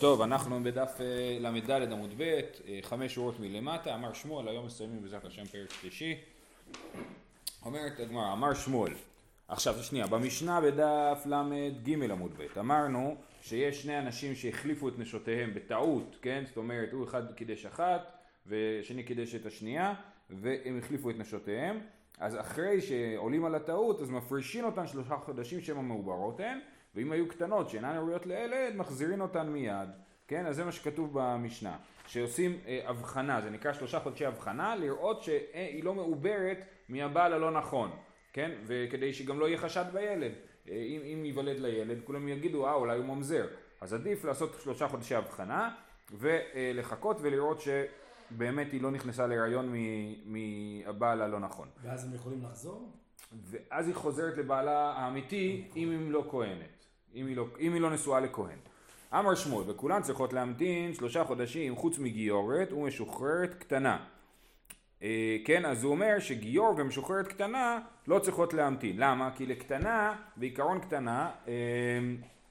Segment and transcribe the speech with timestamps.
[0.00, 5.02] טוב, אנחנו בדף אה, ל"ד עמוד ב', אה, חמש שורות מלמטה, אמר שמואל, היום מסיימים
[5.02, 6.16] בעזרת השם פרק שלישי.
[7.64, 8.92] אומרת הגמרא, אמר שמואל,
[9.48, 16.16] עכשיו שנייה, במשנה בדף ל"ג עמוד ב', אמרנו שיש שני אנשים שהחליפו את נשותיהם בטעות,
[16.22, 16.44] כן?
[16.46, 18.12] זאת אומרת, הוא אחד קידש אחת
[18.46, 19.94] ושני קידש את השנייה
[20.30, 21.80] והם החליפו את נשותיהם,
[22.18, 26.58] אז אחרי שעולים על הטעות אז מפרישים אותן שלושה חודשים שהן המעוברות הן
[26.94, 29.88] ואם היו קטנות שאינן ראויות לילד, מחזירין אותן מיד.
[30.28, 30.46] כן?
[30.46, 31.76] אז זה מה שכתוב במשנה.
[32.06, 36.58] שעושים אה, הבחנה, זה נקרא שלושה חודשי הבחנה, לראות שהיא לא מעוברת
[36.88, 37.90] מהבעל הלא נכון.
[38.32, 38.50] כן?
[38.66, 40.32] וכדי שגם לא יהיה חשד בילד.
[40.68, 43.46] אה, אם, אם ייוולד לילד, כולם יגידו, אה, אולי הוא ממזר.
[43.80, 45.74] אז עדיף לעשות שלושה חודשי הבחנה,
[46.12, 49.74] ולחכות ולראות שבאמת היא לא נכנסה להיריון
[50.24, 51.68] מהבעל הלא נכון.
[51.82, 52.90] ואז הם יכולים לחזור?
[53.42, 56.83] ואז היא חוזרת לבעלה האמיתי, אם היא לא כהנת.
[57.14, 58.58] אם היא לא, אם היא לא נשואה לכהן.
[59.18, 63.98] אמר שמואל, וכולן צריכות להמתין שלושה חודשים חוץ מגיורת ומשוחררת קטנה.
[65.02, 68.96] אה, כן, אז הוא אומר שגיור ומשוחררת קטנה לא צריכות להמתין.
[68.98, 69.30] למה?
[69.36, 71.52] כי לקטנה, בעיקרון קטנה, אה,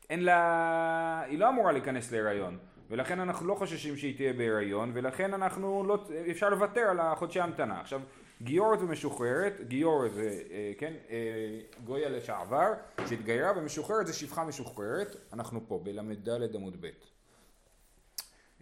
[0.10, 1.24] אין לה...
[1.28, 2.58] היא לא אמורה להיכנס להיריון.
[2.90, 6.06] ולכן אנחנו לא חוששים שהיא תהיה בהיריון, ולכן אנחנו לא...
[6.32, 7.80] אפשר לוותר על החודשי המתנה.
[7.80, 8.02] עכשיו,
[8.44, 12.74] גיורת ומשוחררת, גיורת זה, אה, כן, אה, גויה לשעבר,
[13.10, 16.90] שהתגיירה ומשוחררת זה שפחה משוחררת, אנחנו פה בל"ד עמוד ב'.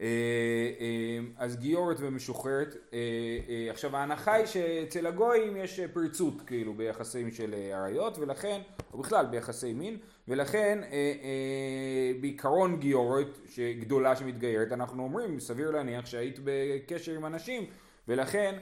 [0.01, 0.07] אה,
[1.37, 2.75] אז גיורת ומשוחררת,
[3.69, 8.61] עכשיו ההנחה היא שאצל הגויים יש פריצות כאילו ביחסים של עריות ולכן,
[8.93, 10.79] או בכלל ביחסי מין, ולכן
[12.21, 13.39] בעיקרון גיורת
[13.79, 17.65] גדולה שמתגיירת אנחנו אומרים סביר להניח שהיית בקשר עם אנשים
[18.07, 18.59] ולכן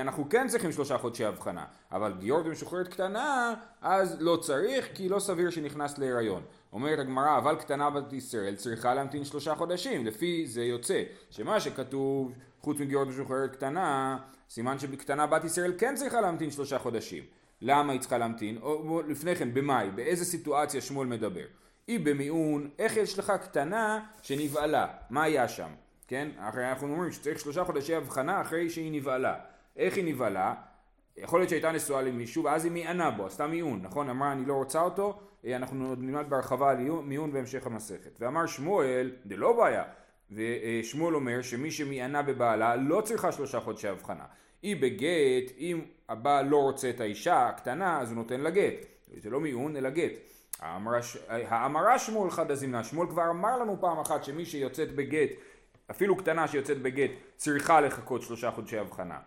[0.00, 5.18] אנחנו כן צריכים שלושה חודשי הבחנה, אבל גיור ומשוחררת קטנה, אז לא צריך, כי לא
[5.18, 6.42] סביר שנכנס להיריון.
[6.72, 12.32] אומרת הגמרא, אבל קטנה בת ישראל צריכה להמתין שלושה חודשים, לפי זה יוצא, שמה שכתוב
[12.60, 14.18] חוץ מגיור ומשוחררת קטנה,
[14.50, 17.24] סימן שבקטנה בת ישראל כן צריכה להמתין שלושה חודשים.
[17.60, 18.58] למה היא צריכה להמתין?
[18.62, 21.44] או לפני כן, במאי, באיזה סיטואציה שמואל מדבר?
[21.86, 24.86] היא במיעון, איך יש לך קטנה שנבעלה?
[25.10, 25.68] מה היה שם?
[26.12, 26.28] כן?
[26.38, 29.34] הרי אנחנו אומרים שצריך שלושה חודשי הבחנה אחרי שהיא נבהלה.
[29.76, 30.54] איך היא נבהלה?
[31.16, 34.08] יכול להיות שהייתה נשואה למישהו ואז היא מיענה בו, עשתה מיעון, נכון?
[34.08, 38.16] אמרה אני לא רוצה אותו, אה, אנחנו עוד נלמד בהרחבה על מיעון בהמשך המסכת.
[38.20, 39.84] ואמר שמואל, זה לא בעיה,
[40.30, 44.24] ושמואל אומר שמי שמיענה בבעלה לא צריכה שלושה חודשי הבחנה.
[44.62, 48.86] היא בגט, אם הבעל לא רוצה את האישה הקטנה אז הוא נותן לה גט.
[49.22, 50.12] זה לא מיעון אלא גט.
[51.48, 55.30] האמרה שמואל חד הזמנה, שמואל כבר אמר לנו פעם אחת שמי שיוצאת בגט
[55.92, 59.18] אפילו קטנה שיוצאת בגט צריכה לחכות שלושה חודשי הבחנה.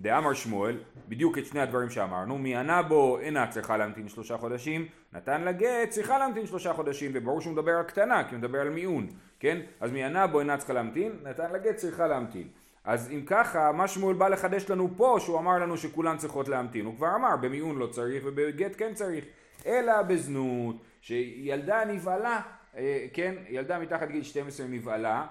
[0.00, 4.86] דאמר שמואל, בדיוק את שני הדברים שאמרנו, מי ענה בו אינה צריכה להמתין שלושה חודשים,
[5.12, 8.60] נתן לה גט צריכה להמתין שלושה חודשים, וברור שהוא מדבר על קטנה, כי הוא מדבר
[8.60, 9.06] על מיעון,
[9.40, 9.60] כן?
[9.80, 12.48] אז מי ענה בו אינה צריכה להמתין, נתן לה גט צריכה להמתין.
[12.84, 16.84] אז אם ככה, מה שמואל בא לחדש לנו פה, שהוא אמר לנו שכולן צריכות להמתין,
[16.84, 19.24] הוא כבר אמר, במיעון לא צריך ובגט כן צריך,
[19.66, 22.40] אלא בזנות, שילדה נבהלה
[22.76, 25.26] אה, כן, ילדה מתחת גיל 12 נבהלה,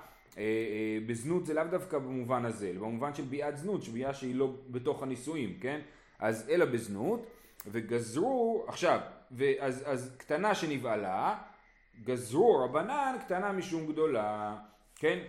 [1.08, 5.04] בזנות זה לאו דווקא במובן הזה, אלא במובן של ביאת זנות, שביאה שהיא לא בתוך
[5.04, 5.82] הנישואים, כן?
[6.20, 7.28] אז אלא בזנות,
[7.68, 9.00] וגזרו, עכשיו,
[9.32, 11.38] ואז, אז קטנה שנבהלה,
[12.04, 14.58] גזרו רבנן קטנה משום גדולה,
[14.96, 15.20] כן?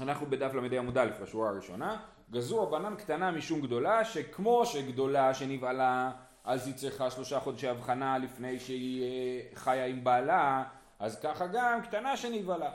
[0.00, 6.12] אנחנו בדף ל"ה עמוד א', בשורה הראשונה, גזרו רבנן קטנה משום גדולה, שכמו שגדולה שנבהלה,
[6.44, 10.64] אז היא צריכה שלושה חודשי הבחנה לפני שהיא חיה עם בעלה,
[10.98, 12.70] אז ככה גם קטנה שנבהלה.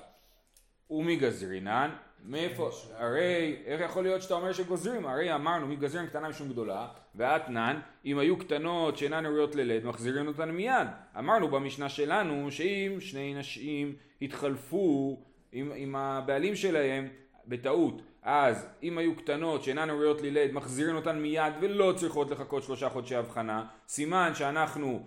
[0.92, 1.90] ומי גזרינן?
[2.26, 2.70] מאיפה?
[2.98, 5.06] הרי, איך יכול להיות שאתה אומר שגוזרים?
[5.06, 10.28] הרי אמרנו מי גזרין קטנה משום גדולה, ואתנן, אם היו קטנות שאינן ראויות ללד, מחזירים
[10.28, 10.88] אותן מיד.
[11.20, 15.20] אמרנו במשנה שלנו, שאם שני נשים התחלפו
[15.52, 17.08] עם, עם הבעלים שלהם
[17.48, 22.90] בטעות, אז אם היו קטנות שאינן ראויות לילד מחזירים אותן מיד ולא צריכות לחכות שלושה
[22.90, 23.66] חודשי הבחנה.
[23.88, 25.04] סימן שאנחנו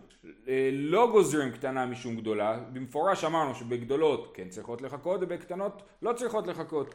[0.49, 2.59] אה, לא גוזרים קטנה משום גדולה.
[2.73, 6.95] במפורש אמרנו שבגדולות כן צריכות לחכות ובקטנות לא צריכות לחכות.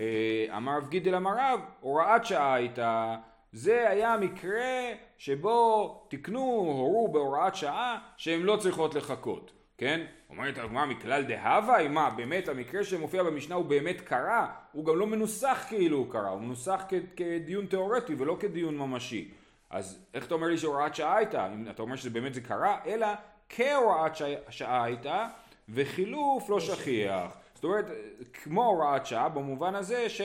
[0.00, 3.16] אה, אמר רב גידל אמר רב הוראת שעה הייתה.
[3.52, 10.06] זה היה מקרה שבו תקנו הורו בהוראת שעה שהן לא צריכות לחכות כן?
[10.30, 15.06] אומרת הגמרא מכלל דהווה, מה באמת המקרה שמופיע במשנה הוא באמת קרה, הוא גם לא
[15.06, 19.30] מנוסח כאילו הוא קרה, הוא מנוסח כ- כדיון תיאורטי ולא כדיון ממשי.
[19.70, 21.48] אז איך אתה אומר לי שהוראת שעה הייתה?
[21.54, 23.06] אם אתה אומר שזה באמת זה קרה, אלא
[23.48, 24.12] כהוראת
[24.50, 25.28] שעה הייתה
[25.68, 27.36] וחילוף לא שכיח.
[27.54, 27.86] זאת אומרת,
[28.32, 30.20] כמו הוראת שעה במובן הזה ש...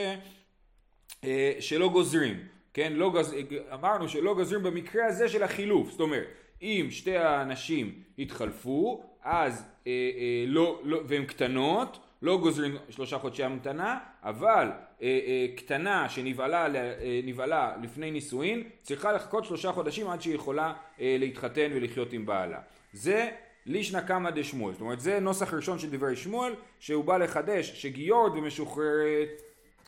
[1.24, 2.39] אה, שלא גוזרים,
[2.74, 2.94] כן?
[2.94, 3.36] לא גז...
[3.74, 6.27] אמרנו שלא גוזרים במקרה הזה של החילוף, זאת אומרת,
[6.62, 13.44] אם שתי האנשים התחלפו אז אה, אה, לא, לא, והן קטנות, לא גוזרים שלושה חודשי
[13.44, 14.68] המתנה, אבל
[15.01, 21.16] אה, אה, קטנה שנבעלה אה, לפני נישואין צריכה לחכות שלושה חודשים עד שהיא יכולה אה,
[21.19, 22.60] להתחתן ולחיות עם בעלה.
[22.94, 23.30] זה
[23.66, 28.31] לישנא קמא דשמואל, זאת אומרת זה נוסח ראשון של דברי שמואל שהוא בא לחדש שגיורת
[28.31, 29.42] ומשוחררת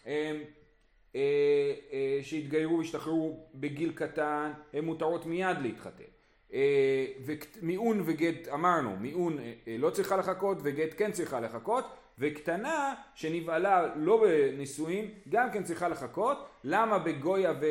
[0.05, 0.35] הם,
[1.15, 6.12] אה, אה, שהתגיירו והשתחררו בגיל קטן הן מותרות מיד להתחתן אה,
[7.25, 11.85] ומיעון וגט אמרנו מיעון אה, אה, לא צריכה לחכות וגט כן צריכה לחכות
[12.19, 16.49] וקטנה שנבעלה לא בנישואין גם כן צריכה לחכות.
[16.63, 17.65] למה בגויה ו,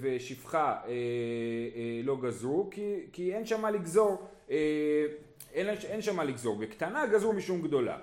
[0.00, 2.68] ושפחה אה, אה, לא גזרו?
[2.70, 5.06] כי, כי אין שם מה לגזור אה,
[5.52, 6.56] אין, אין שם מה לגזור.
[6.56, 7.98] בקטנה גזרו משום גדולה.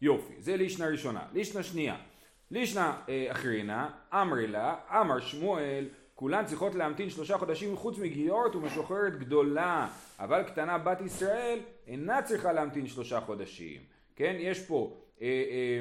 [0.00, 1.22] יופי זה לישנה ראשונה.
[1.32, 1.96] לישנה שנייה.
[2.50, 5.88] לישנה אה, אחרינה אמרי לה אמר שמואל
[6.18, 9.88] כולן צריכות להמתין שלושה חודשים חוץ מגיורת ומשוחררת גדולה.
[10.18, 13.80] אבל קטנה בת ישראל אינה צריכה להמתין שלושה חודשים.
[14.16, 15.80] כן יש פה אה, אה,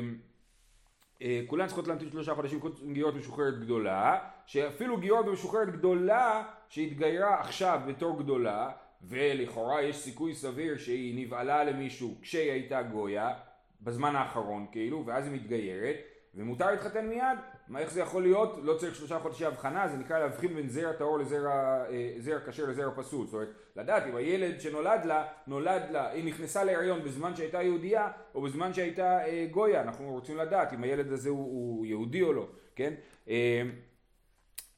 [1.22, 7.40] אה, כולן צריכות להמתין שלושה חודשים חוץ מגיורת משוחררת גדולה שאפילו גיורת משוחררת גדולה שהתגיירה
[7.40, 8.72] עכשיו בתור גדולה
[9.04, 13.34] ולכאורה יש סיכוי סביר שהיא נבעלה למישהו כשהיא הייתה גויה
[13.82, 15.96] בזמן האחרון כאילו ואז היא מתגיירת
[16.36, 17.38] ומותר להתחתן מיד,
[17.68, 18.60] מה איך זה יכול להיות?
[18.64, 23.26] לא צריך שלושה חודשי הבחנה, זה נקרא להבחין בין זרע טהור לזרע כשר לזרע פסול,
[23.26, 28.12] זאת אומרת לדעת אם הילד שנולד לה, נולד לה, היא נכנסה להריון בזמן שהייתה יהודייה
[28.36, 32.34] או בזמן שהייתה אה, גויה, אנחנו רוצים לדעת אם הילד הזה הוא, הוא יהודי או
[32.34, 32.94] לא, כן?
[33.30, 33.62] אה,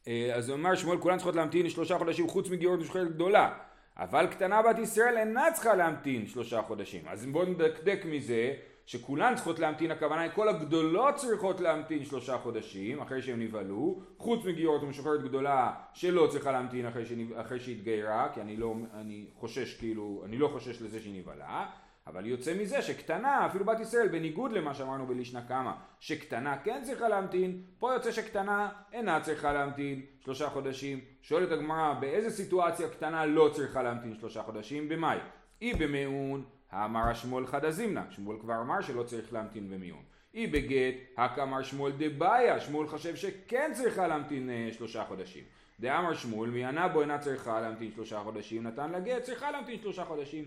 [0.07, 3.57] אה, אז הוא אמר שמואל כולן צריכות להמתין שלושה חודשים חוץ מגיורת משוחררת גדולה.
[3.97, 7.03] אבל קטנה בת ישראל אינה צריכה להמתין שלושה חודשים.
[7.07, 8.53] אז בואו נדקדק מזה
[8.89, 14.45] שכולן צריכות להמתין, הכוונה היא כל הגדולות צריכות להמתין שלושה חודשים אחרי שהן נבהלו, חוץ
[14.45, 17.33] מגיורת ומשוחררת גדולה שלא צריכה להמתין אחרי, שנב...
[17.33, 21.65] אחרי שהתגיירה, כי אני לא, אני חושש כאילו, אני לא חושש לזה שהיא נבהלה,
[22.07, 27.07] אבל יוצא מזה שקטנה, אפילו בת ישראל, בניגוד למה שאמרנו בלישנה קמא, שקטנה כן צריכה
[27.07, 31.00] להמתין, פה יוצא שקטנה אינה צריכה להמתין שלושה חודשים.
[31.21, 34.89] שואלת הגמרא, באיזה סיטואציה קטנה לא צריכה להמתין שלושה חודשים?
[34.89, 35.18] במאי?
[35.62, 40.04] היא במעון האמר השמואל חדא זימנה, שמואל כבר אמר שלא צריך להמתין במיון.
[40.33, 45.44] אי בגט, הכאמר שמואל דבעיה, שמואל חושב שכן צריכה להמתין אה, שלושה חודשים.
[45.80, 49.80] דאמר שמואל, מי ענה בו אינה צריכה להמתין שלושה חודשים, נתן לה גט, צריכה להמתין
[49.81, 50.45] שלושה חודשים.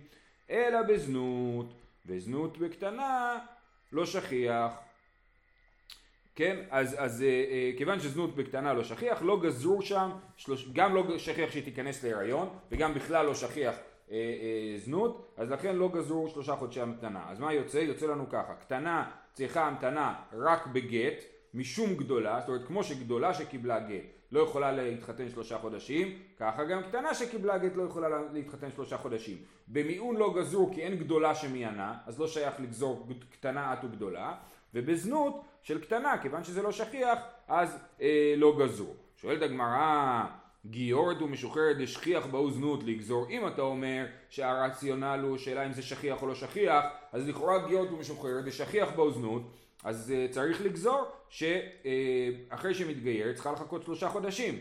[0.50, 1.72] אלא בזנות,
[2.06, 3.38] וזנות בקטנה
[3.92, 4.72] לא שכיח.
[6.34, 10.94] כן, אז, אז אה, אה, כיוון שזנות בקטנה לא שכיח, לא גזרו שם, שלוש, גם
[10.94, 13.74] לא שכיח שהיא תיכנס להיריון, וגם בכלל לא שכיח
[14.76, 17.24] זנות, אז לכן לא גזרו שלושה חודשי המתנה.
[17.28, 17.78] אז מה יוצא?
[17.78, 21.24] יוצא לנו ככה, קטנה צריכה המתנה רק בגט,
[21.54, 26.82] משום גדולה, זאת אומרת כמו שגדולה שקיבלה גט לא יכולה להתחתן שלושה חודשים, ככה גם
[26.82, 29.36] קטנה שקיבלה גט לא יכולה להתחתן שלושה חודשים.
[29.68, 34.34] במיעון לא גזרו כי אין גדולה שמיינה, אז לא שייך לגזור קטנה עד וגדולה,
[34.74, 37.18] ובזנות של קטנה, כיוון שזה לא שכיח,
[37.48, 38.94] אז אה, לא גזרו.
[39.16, 40.24] שואלת הגמרא
[40.66, 43.26] גיורת ומשוחררת דשכיח באו זנות לגזור.
[43.30, 47.90] אם אתה אומר שהרציונל הוא שאלה אם זה שכיח או לא שכיח, אז לכאורה גיורת
[47.90, 49.42] ומשוחררת דשכיח באו זנות,
[49.84, 54.58] אז uh, צריך לגזור שאחרי uh, שמתגיירת צריכה לחכות שלושה חודשים.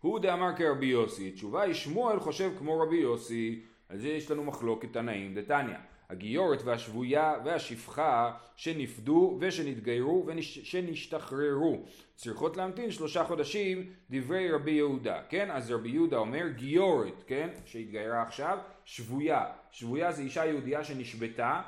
[0.00, 4.44] הוא דאמר כרבי יוסי, תשובה היא שמואל חושב כמו רבי יוסי, על זה יש לנו
[4.44, 5.76] מחלוקת תנאים דתניא.
[6.10, 11.82] הגיורת והשבויה והשפחה שנפדו ושנתגיירו ושנשתחררו
[12.14, 15.50] צריכות להמתין שלושה חודשים דברי רבי יהודה, כן?
[15.50, 17.48] אז רבי יהודה אומר גיורת, כן?
[17.64, 21.62] שהתגיירה עכשיו, שבויה, שבויה זה אישה יהודייה שנשבתה,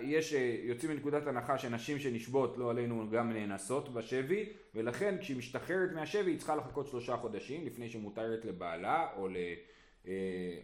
[0.00, 6.30] יש, יוצאים מנקודת הנחה שנשים שנשבות לא עלינו גם נאנסות בשבי ולכן כשהיא משתחררת מהשבי
[6.30, 9.36] היא צריכה לחכות שלושה חודשים לפני שמותרת לבעלה או ל...
[10.06, 10.12] אה,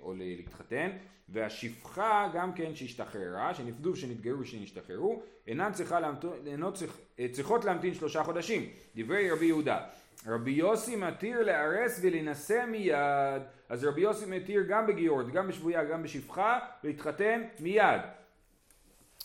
[0.01, 0.91] או להתחתן,
[1.29, 8.25] והשפחה גם כן שהשתחררה, שנפדו ושנתגרו ושנשתחררו, אינן צריכה להמתין, צריך, אה, צריכות להמתין שלושה
[8.25, 8.69] חודשים.
[8.97, 9.87] דברי רבי יהודה.
[10.27, 16.03] רבי יוסי מתיר לארס ולהינשא מיד, אז רבי יוסי מתיר גם בגיורת, גם בשבויה, גם
[16.03, 18.01] בשפחה, להתחתן מיד.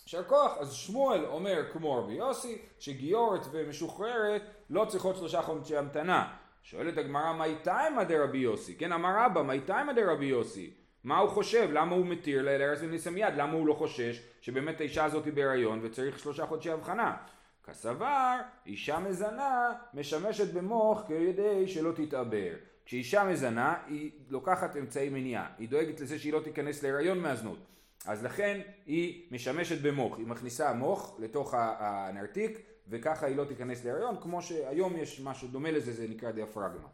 [0.03, 6.33] יישר כוח, אז שמואל אומר כמו רבי יוסי, שגיורת ומשוחררת לא צריכות שלושה חודשי המתנה.
[6.63, 8.75] שואלת הגמרא, מה איתיימא דרבי יוסי?
[8.75, 10.73] כן, אמר רבא, מה איתיימא דרבי יוסי?
[11.03, 11.69] מה הוא חושב?
[11.73, 13.33] למה הוא מתיר לארץ וניסה מיד?
[13.37, 17.17] למה הוא לא חושש שבאמת האישה הזאת היא בהיריון וצריך שלושה חודשי הבחנה?
[17.63, 22.53] כסבר, אישה מזנה משמשת במוח כדי שלא תתעבר.
[22.85, 27.59] כשאישה מזנה היא לוקחת אמצעי מניעה, היא דואגת לזה שהיא לא תיכנס להיריון מהזנות.
[28.05, 34.15] אז לכן היא משמשת במוח, היא מכניסה מוח לתוך הנרתיק וככה היא לא תיכנס להריון,
[34.21, 36.87] כמו שהיום יש משהו דומה לזה, זה נקרא דיאפרגמה.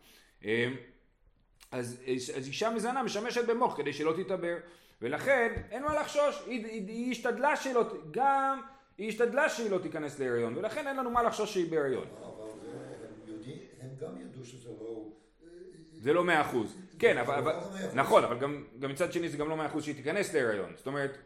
[0.43, 0.75] אמ,
[1.71, 2.01] אז,
[2.35, 4.57] אז אישה מזנה משמשת במוח כדי שלא תתעבר.
[5.01, 8.61] ולכן אין מה לחשוש, היא, היא, היא השתדלה שלא, גם
[8.97, 12.07] היא השתדלה שהיא לא תיכנס להיריון, ולכן אין לנו מה לחשוש שהיא בהיריון.
[12.17, 12.49] אבל
[13.45, 13.51] זה,
[13.81, 15.09] הם, גם ידעו שזה לא...
[15.91, 16.77] זה לא מאה אחוז.
[16.99, 17.95] כן, אבל, אבל, לא מאה אחוז.
[17.95, 20.73] נכון, אבל גם, גם מצד שני זה גם לא מאה אחוז שהיא תיכנס להיריון.
[20.77, 21.17] זאת אומרת,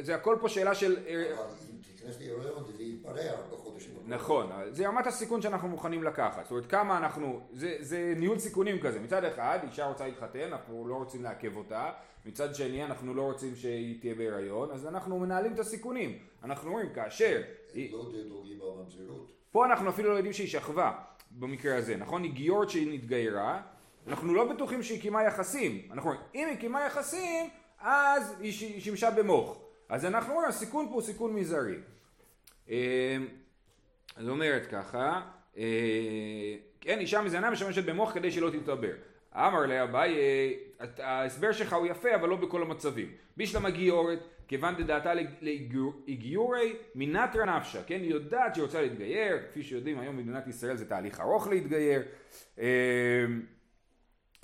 [0.00, 0.96] זה הכל פה שאלה של...
[0.96, 4.14] אבל אם תיכנס להיריון זה יתפרע בחודשים הקרובים.
[4.14, 8.80] נכון, זה רמת הסיכון שאנחנו מוכנים לקחת, זאת אומרת כמה אנחנו, זה, זה ניהול סיכונים
[8.80, 11.90] כזה, מצד אחד אישה רוצה להתחתן, אנחנו לא רוצים לעכב אותה,
[12.26, 16.92] מצד שני אנחנו לא רוצים שהיא תהיה בהיריון, אז אנחנו מנהלים את הסיכונים, אנחנו אומרים
[16.94, 17.42] כאשר,
[17.92, 19.32] לא דואגים בממזרות.
[19.52, 20.92] פה אנחנו אפילו לא יודעים שהיא שכבה
[21.30, 22.22] במקרה הזה, נכון?
[22.22, 23.60] היא גיורת שהיא נתגיירה,
[24.06, 29.10] אנחנו לא בטוחים שהיא קיימה יחסים, אנחנו אומרים אם היא קיימה יחסים אז היא שימשה
[29.10, 29.56] במוח,
[29.90, 31.76] אז אנחנו אומרים הסיכון פה הוא סיכון מזערי.
[32.70, 33.16] אה,
[34.16, 35.20] אז אומרת ככה,
[35.56, 38.92] אה, כן אישה מזנה משמשת במוח כדי שלא תתעבר.
[39.34, 40.14] אמר לאביי,
[40.98, 43.08] ההסבר שלך הוא יפה אבל לא בכל המצבים.
[43.36, 44.18] בישלמה גיורת,
[44.48, 45.12] כיוון דדעתה
[46.06, 48.00] לגיורי מנטרא נפשא, כן?
[48.00, 52.02] היא יודעת שהיא רוצה להתגייר, כפי שיודעים היום במדינת ישראל זה תהליך ארוך להתגייר.
[52.58, 52.66] אה,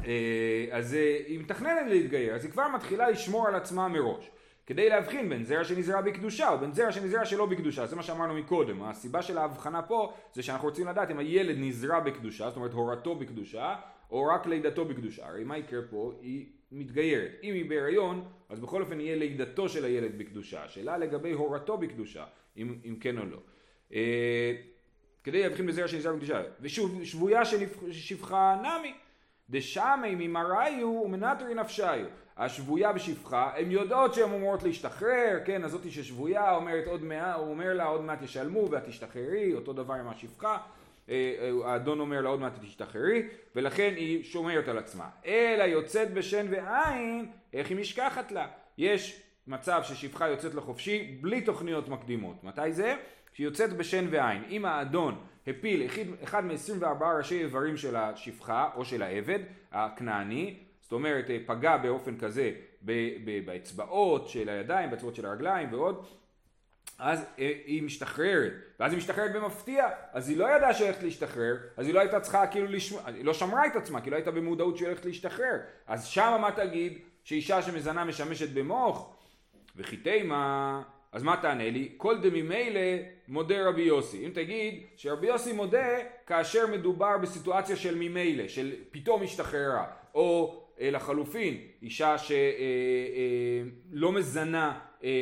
[0.06, 4.30] אה, אז אה, היא מתכננת להתגייר, אז היא כבר מתחילה לשמור על עצמה מראש.
[4.66, 8.82] כדי להבחין בין זרע שנזרע בקדושה ובין זרע שנזרע שלא בקדושה, זה מה שאמרנו מקודם,
[8.82, 13.14] הסיבה של ההבחנה פה זה שאנחנו רוצים לדעת אם הילד נזרע בקדושה, זאת אומרת הורתו
[13.14, 13.76] בקדושה,
[14.10, 16.12] או רק לידתו בקדושה, הרי מה יקרה פה?
[16.20, 21.32] היא מתגיירת, אם היא בהיריון, אז בכל אופן יהיה לידתו של הילד בקדושה, השאלה לגבי
[21.32, 22.24] הורתו בקדושה,
[22.56, 23.38] אם, אם כן או לא.
[23.92, 24.52] אה,
[25.24, 28.94] כדי להבחין בזרע שנזרע בקדושה, ושוב, שבויה ששפחה נמי,
[29.50, 32.06] דשמי ממראיו ומנטרי נפשיו.
[32.36, 37.74] השבויה בשפחה, הן יודעות שהן אמורות להשתחרר, כן, הזאתי ששבויה אומרת עוד מעט, הוא אומר
[37.74, 40.58] לה עוד מעט ישלמו ואת תשתחררי, אותו דבר עם השפחה,
[41.08, 43.22] אה, אה, האדון אומר לה עוד מעט תשתחררי,
[43.56, 45.08] ולכן היא שומרת על עצמה.
[45.26, 48.46] אלא יוצאת בשן ועין, איך היא משכחת לה?
[48.78, 52.44] יש מצב ששפחה יוצאת לחופשי בלי תוכניות מקדימות.
[52.44, 52.96] מתי זה?
[53.32, 54.44] כשהיא יוצאת בשן ועין.
[54.50, 59.38] אם האדון הפיל אחד, אחד מ-24 ראשי איברים של השפחה או של העבד,
[59.72, 62.52] הכנעני, זאת אומרת אה, פגע באופן כזה
[63.44, 66.06] באצבעות של הידיים, באצבעות של הרגליים ועוד,
[66.98, 71.56] אז אה, היא משתחררת, ואז היא משתחררת במפתיע, אז היא לא ידעה שהיא הולכת להשתחרר,
[71.76, 74.30] אז היא לא הייתה צריכה כאילו לשמור, היא לא שמרה את עצמה, כי לא הייתה
[74.30, 76.98] במודעות שהיא הולכת להשתחרר, אז שמה מה תגיד?
[77.24, 79.16] שאישה שמזנה משמשת במוח?
[79.76, 81.92] וכי תימה, אז מה תענה לי?
[81.96, 82.80] כל דממילא
[83.28, 84.26] מודה רבי יוסי.
[84.26, 85.88] אם תגיד שרבי יוסי מודה
[86.26, 94.72] כאשר מדובר בסיטואציה של ממילא, של פתאום השתחררה, או אה, לחלופין, אישה שלא מזנה
[95.04, 95.12] אה, אה,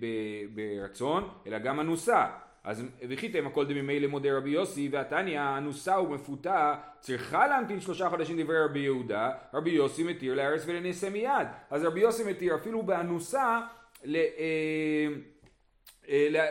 [0.00, 0.06] ב-
[0.54, 2.26] ברצון, אלא גם אנוסה.
[2.64, 8.40] אז וכי תימא כל דממילא מודה רבי יוסי והתניא אנוסה ומפותה צריכה להמתין שלושה חודשים
[8.42, 13.60] דברי רבי יהודה רבי יוסי מתיר להרס ולנעשה מיד אז רבי יוסי מתיר אפילו באנוסה
[14.04, 15.08] ל- אה, אה,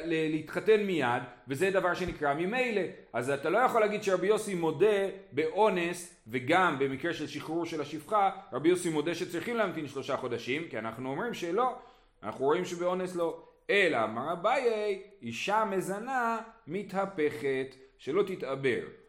[0.05, 2.81] להתחתן מיד וזה דבר שנקרא ממילא.
[3.13, 8.31] אז אתה לא יכול להגיד שרבי יוסי מודה באונס וגם במקרה של שחרור של השפחה
[8.53, 11.75] רבי יוסי מודה שצריכים להמתין שלושה חודשים כי אנחנו אומרים שלא.
[12.23, 13.43] אנחנו רואים שבאונס לא.
[13.69, 18.69] אלא אמר אביי אישה מזנה מתהפכת שלא תתעבר.
[18.69, 19.02] אה, אה,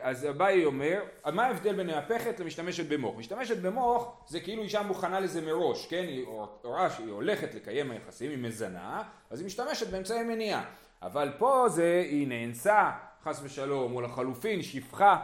[0.00, 3.16] אז אביי אומר, מה ההבדל בין מהפכת למשתמשת במוח?
[3.18, 6.04] משתמשת במוח זה כאילו אישה מוכנה לזה מראש, כן?
[6.08, 6.24] היא
[6.62, 10.64] רואה שהיא הולכת לקיים היחסים, היא מזנה, אז היא משתמשת באמצעי מניעה.
[11.02, 12.90] אבל פה זה, היא נאנסה,
[13.24, 15.22] חס ושלום, או לחלופין, שפחה,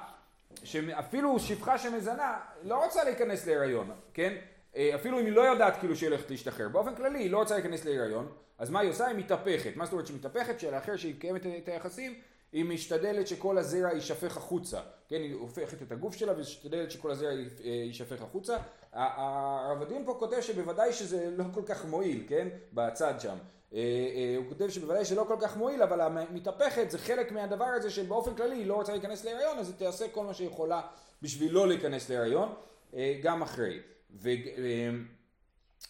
[0.64, 4.34] שאפילו שפחה שמזנה, לא רוצה להיכנס להיריון, כן?
[4.76, 6.68] אה, אפילו אם היא לא יודעת כאילו שהיא הולכת להשתחרר.
[6.68, 9.06] באופן כללי היא לא רוצה להיכנס להיריון, אז מה היא עושה?
[9.06, 9.76] היא מתהפכת.
[9.76, 10.60] מה זאת אומרת שהיא מתהפכת?
[10.60, 12.14] שלאחר שהיא מקיימת את היחסים,
[12.52, 17.28] היא משתדלת שכל הזרע יישפך החוצה, כן, היא הופכת את הגוף שלה ומשתדלת שכל הזרע
[17.28, 18.56] אה, יישפך החוצה.
[18.92, 23.36] הרב הדין פה כותב שבוודאי שזה לא כל כך מועיל, כן, בצד שם.
[23.74, 27.90] אה, אה, הוא כותב שבוודאי שלא כל כך מועיל, אבל המתהפכת זה חלק מהדבר הזה
[27.90, 30.80] שבאופן כללי היא לא רוצה להיכנס להיריון, אז היא תעשה כל מה שהיא יכולה
[31.22, 32.54] בשביל לא להיכנס להיריון,
[33.22, 33.80] גם אחרי.
[34.16, 34.28] ו-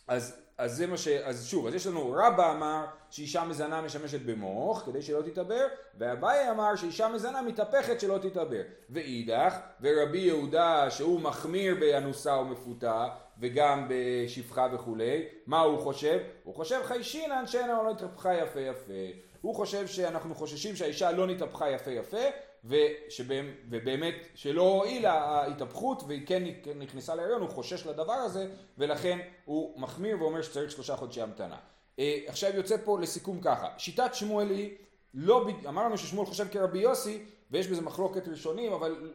[0.09, 1.09] אז, אז זה מה ש...
[1.09, 5.67] אז שוב, אז יש לנו רבא אמר שאישה מזנה משמשת במוח כדי שלא תתעבר,
[5.99, 8.63] ואביי אמר שאישה מזנה מתהפכת שלא תתעבר.
[8.91, 13.09] ואידך, ורבי יהודה שהוא מחמיר באנוסה ומפותה,
[13.41, 16.19] וגם בשפחה וכולי, מה הוא חושב?
[16.45, 18.93] הוא חושב חיישינן שאינה לא התהפכה יפה יפה.
[19.41, 22.25] הוא חושב שאנחנו חוששים שהאישה לא נתהפכה יפה יפה,
[22.65, 26.43] ושבאמת, ובאמת שלא הועילה ההתהפכות והיא כן
[26.77, 28.49] נכנסה להריון, הוא חושש לדבר הזה
[28.79, 31.57] ולכן הוא מחמיר ואומר שצריך שלושה חודשי המתנה.
[31.99, 34.75] אה, עכשיו יוצא פה לסיכום ככה, שיטת שמואל היא,
[35.15, 39.13] לא, אמרנו ששמואל חושב כרבי יוסי ויש בזה מחלוקת ראשונים אבל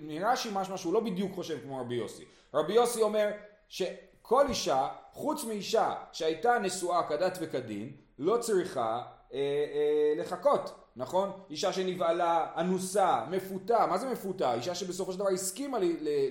[0.00, 2.24] נראה שהיא משמע שהוא לא בדיוק חושב כמו רבי יוסי.
[2.54, 3.30] רבי יוסי אומר
[3.68, 11.30] שכל אישה חוץ מאישה שהייתה נשואה כדת וכדין, לא צריכה אה, אה, לחכות, נכון?
[11.50, 14.54] אישה שנבהלה, אנוסה, מפותה, מה זה מפותה?
[14.54, 15.78] אישה שבסופו של דבר הסכימה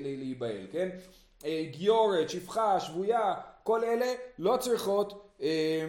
[0.01, 0.89] להיבהל, כן?
[1.45, 5.85] אה, גיורת, שפחה, שבויה, כל אלה לא צריכות אה,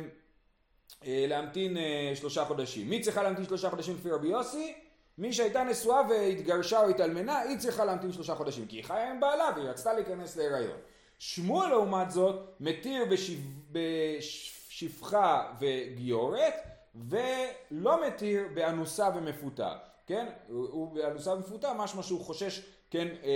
[1.06, 2.90] אה, להמתין אה, שלושה חודשים.
[2.90, 4.74] מי צריכה להמתין שלושה חודשים לפי רבי יוסי?
[5.18, 9.20] מי שהייתה נשואה והתגרשה או התאלמנה, היא צריכה להמתין שלושה חודשים, כי היא חיה עם
[9.20, 10.76] בעלה והיא רצתה להיכנס להיריון.
[11.18, 13.38] שמואל לעומת זאת מתיר בשפ...
[13.72, 16.54] בשפחה וגיורת
[16.94, 19.72] ולא מתיר באנוסה ומפותה,
[20.06, 20.26] כן?
[20.48, 23.34] הוא באנוסה ומפותה משמע שהוא חושש כן, אה, אה,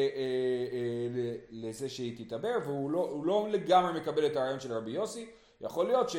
[1.17, 5.31] אה, לזה שהיא תתעבר והוא לא, לא לגמרי מקבל את הרעיון של רבי יוסי
[5.61, 6.11] יכול להיות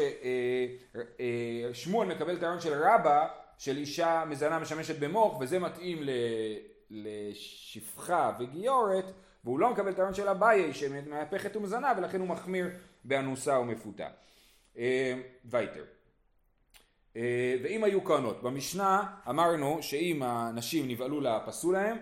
[1.73, 3.27] ששמואל מקבל את הרעיון של רבא
[3.57, 6.03] של אישה מזנה משמשת במוח וזה מתאים
[6.89, 9.05] לשפחה וגיורת
[9.43, 12.69] והוא לא מקבל את הרעיון של אביי שמהפכת ומזנה ולכן הוא מחמיר
[13.03, 14.07] באנוסה ומפותה.
[15.45, 15.83] וייטר.
[17.63, 21.97] ואם היו כהנות, במשנה אמרנו שאם הנשים נבהלו לה פסו להם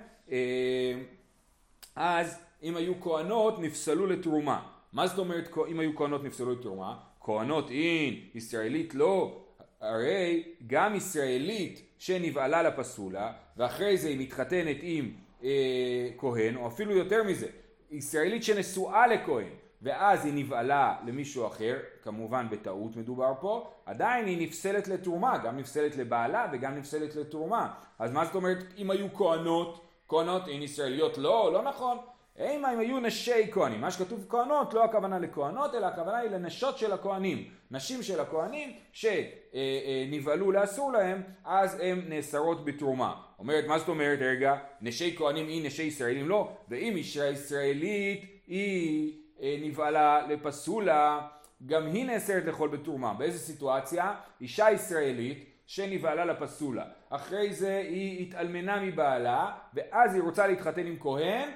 [1.95, 4.61] אז אם היו כהנות נפסלו לתרומה.
[4.93, 6.97] מה זאת אומרת אם היו כהנות נפסלו לתרומה?
[7.21, 9.43] כהנות אין, ישראלית לא.
[9.81, 15.11] הרי גם ישראלית שנבעלה לפסולה ואחרי זה היא מתחתנת עם
[15.43, 17.47] אה, כהן או אפילו יותר מזה
[17.91, 19.49] ישראלית שנשואה לכהן
[19.83, 25.95] ואז היא נבעלה למישהו אחר, כמובן בטעות מדובר פה, עדיין היא נפסלת לתרומה, גם נפסלת
[25.95, 27.73] לבעלה וגם נפסלת לתרומה.
[27.99, 31.17] אז מה זאת אומרת אם היו כהנות, כהנות אין ישראליות?
[31.17, 31.97] לא, לא נכון.
[32.39, 36.77] אם הם היו נשי כהנים, מה שכתוב כהנות לא הכוונה לכהנות אלא הכוונה היא לנשות
[36.77, 43.15] של הכהנים, נשים של הכהנים שנבהלו לאסור להם אז הן נאסרות בתרומה.
[43.39, 49.22] אומרת מה זאת אומרת רגע נשי כהנים היא נשי ישראלים לא ואם אישה ישראלית היא
[49.43, 51.27] אה, נבהלה לפסולה
[51.65, 53.13] גם היא נאסרת לאכול בתרומה.
[53.13, 54.13] באיזה סיטואציה?
[54.41, 56.85] אישה ישראלית שנבהלה לפסולה.
[57.09, 61.49] אחרי זה היא התאלמנה מבעלה ואז היא רוצה להתחתן עם כהן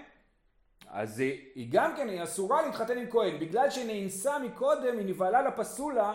[0.90, 3.40] אז היא גם כן, היא אסורה להתחתן עם כהן.
[3.40, 6.14] בגלל שנאנסה מקודם, היא נבהלה לפסולה,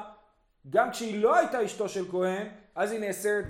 [0.70, 3.44] גם כשהיא לא הייתה אשתו של כהן, אז היא נאסרת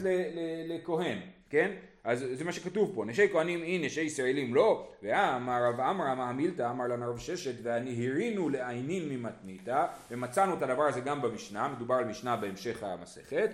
[0.69, 1.19] לכהן,
[1.51, 1.73] כן?
[2.05, 6.25] אז זה מה שכתוב פה, נשי כהנים היא, נשי ישראלים לא, ואמר רב אמר אמר
[6.25, 11.95] המילתא אמר לנו רב ששת והנהירינו לעיינין ממתניתא, ומצאנו את הדבר הזה גם במשנה, מדובר
[11.95, 13.51] על משנה בהמשך המסכת,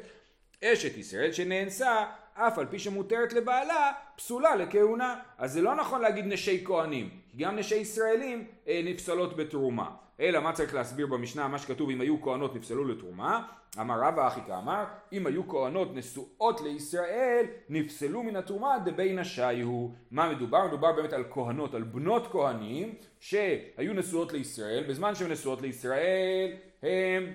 [0.64, 2.04] אשת ישראל שנאנסה
[2.38, 5.20] אף על פי שמותרת לבעלה, פסולה לכהונה.
[5.38, 9.90] אז זה לא נכון להגיד נשי כהנים, כי גם נשי ישראלים אה, נפסלות בתרומה.
[10.20, 13.46] אלא מה צריך להסביר במשנה, מה שכתוב אם היו כהנות נפסלו לתרומה,
[13.80, 19.94] אמר רבא אחי כאמר, אם היו כהנות נשואות לישראל, נפסלו מן התרומה דבי נשי הוא.
[20.10, 20.66] מה מדובר?
[20.66, 27.34] מדובר באמת על כהנות, על בנות כהנים, שהיו נשואות לישראל, בזמן שהן נשואות לישראל, הן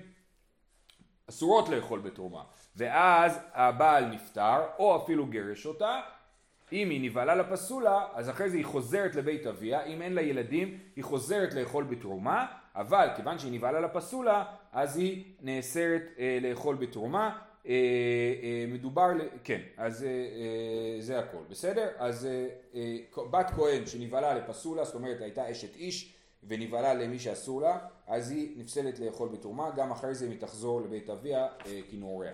[1.30, 2.42] אסורות לאכול בתרומה.
[2.76, 6.00] ואז הבעל נפטר, או אפילו גירש אותה,
[6.72, 10.78] אם היא נבהלה לפסולה, אז אחרי זה היא חוזרת לבית אביה, אם אין לה ילדים,
[10.96, 17.38] היא חוזרת לאכול בתרומה, אבל כיוון שהיא נבהלה לפסולה, אז היא נאסרת אה, לאכול בתרומה.
[17.66, 17.72] אה,
[18.42, 19.08] אה, מדובר,
[19.44, 21.88] כן, אז אה, אה, זה הכל, בסדר?
[21.98, 26.14] אז אה, אה, בת כהן שנבהלה לפסולה, זאת אומרת הייתה אשת איש
[26.48, 31.10] ונבהלה למי שאסור לה, אז היא נפסלת לאכול בתרומה, גם אחרי זה היא תחזור לבית
[31.10, 32.32] אביה אה, כנעוריה.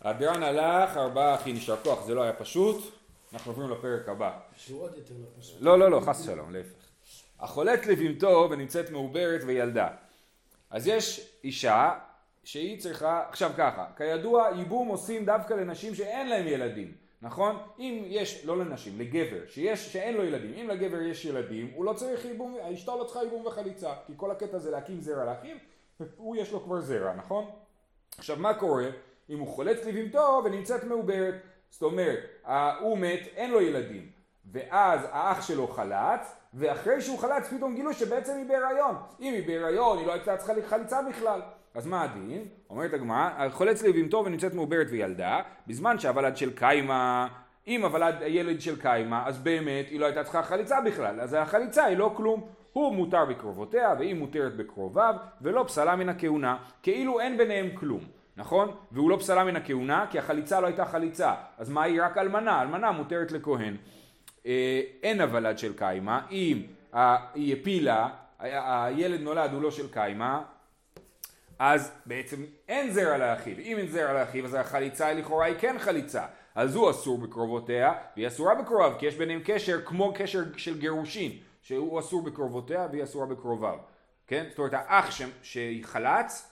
[0.00, 2.94] הבירן הלך, ארבעה אחי נשאר כוח, זה לא היה פשוט,
[3.32, 4.38] אנחנו עוברים לפרק הבא.
[4.56, 5.56] שהוא עוד יותר לא פשוט.
[5.60, 6.90] לא, לא, לא, חס ושלום, להפך.
[7.40, 9.88] החולק לבהמתו ונמצאת מעוברת וילדה.
[10.70, 11.98] אז יש אישה
[12.44, 17.56] שהיא צריכה, עכשיו ככה, כידוע ייבום עושים דווקא לנשים שאין להם ילדים, נכון?
[17.78, 21.92] אם יש, לא לנשים, לגבר, שיש, שאין לו ילדים, אם לגבר יש ילדים, הוא לא
[21.92, 25.56] צריך ייבום, אשתו לא צריכה ייבום וחליצה, כי כל הקטע זה להקים זרע לאחיו,
[26.16, 27.50] הוא יש לו כבר זרע, נכון?
[28.18, 28.88] עכשיו מה קורה?
[29.30, 31.34] אם הוא חולץ לבהמתו ונמצאת מעוברת.
[31.70, 32.18] זאת אומרת,
[32.80, 34.06] הוא מת, אין לו ילדים,
[34.52, 38.94] ואז האח שלו חלץ, ואחרי שהוא חלץ פתאום גילו שבעצם היא בהיריון.
[39.20, 41.40] אם היא בהיריון, היא לא הייתה צריכה חליצה בכלל.
[41.74, 42.48] אז מה הדין?
[42.70, 47.28] אומרת הגמרא, חולץ לבהמתו ונמצאת מעוברת וילדה, בזמן שהוולד של קיימה,
[47.66, 51.84] אם הוולד הילד של קיימה, אז באמת היא לא הייתה צריכה חליצה בכלל, אז החליצה
[51.84, 52.46] היא לא כלום.
[52.72, 58.19] הוא מותר בקרובותיה והיא מותרת בקרוביו ולא פסלה מן הכהונה, כאילו אין ביניהם כלום.
[58.36, 58.74] נכון?
[58.92, 61.34] והוא לא פסלה מן הכהונה כי החליצה לא הייתה חליצה.
[61.58, 62.62] אז מה היא רק אלמנה?
[62.62, 63.76] אלמנה מותרת לכהן.
[64.46, 66.62] אה, אין הוולד של קיימא, אם
[67.34, 70.38] היא הפילה, הילד נולד הוא לא של קיימא,
[71.58, 73.58] אז בעצם אין זרע לאחיו.
[73.58, 76.24] אם אין זרע לאחיו אז החליצה לכאורה היא כן חליצה.
[76.54, 81.32] אז הוא אסור בקרובותיה והיא אסורה בקרוביו כי יש ביניהם קשר כמו קשר של גירושין
[81.62, 83.76] שהוא אסור בקרובותיה והיא אסורה בקרוביו.
[84.26, 84.46] כן?
[84.48, 85.20] זאת אומרת האח.
[85.42, 86.49] שחלץ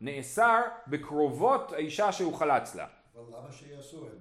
[0.00, 2.86] נאסר בקרובות האישה שהוא חלץ לה.
[3.14, 4.06] אבל למה שיעשו?
[4.06, 4.12] הם